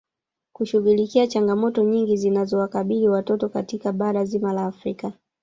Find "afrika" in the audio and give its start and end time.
4.65-5.13